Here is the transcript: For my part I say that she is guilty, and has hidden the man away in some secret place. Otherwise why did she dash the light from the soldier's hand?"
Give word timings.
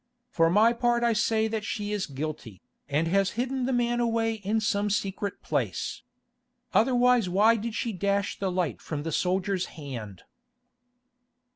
For 0.31 0.49
my 0.49 0.73
part 0.73 1.03
I 1.03 1.13
say 1.13 1.47
that 1.47 1.63
she 1.63 1.91
is 1.91 2.07
guilty, 2.07 2.59
and 2.89 3.07
has 3.09 3.33
hidden 3.37 3.67
the 3.67 3.71
man 3.71 3.99
away 3.99 4.33
in 4.33 4.59
some 4.59 4.89
secret 4.89 5.43
place. 5.43 6.01
Otherwise 6.73 7.29
why 7.29 7.55
did 7.55 7.75
she 7.75 7.93
dash 7.93 8.39
the 8.39 8.51
light 8.51 8.81
from 8.81 9.03
the 9.03 9.11
soldier's 9.11 9.67
hand?" 9.77 10.23